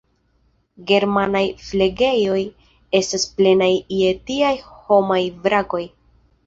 Germanaj 0.91 1.43
flegejoj 1.65 2.39
estas 3.03 3.29
plenaj 3.37 3.71
je 4.01 4.13
tiaj 4.33 4.53
homaj 4.75 5.25
vrakoj. 5.47 5.89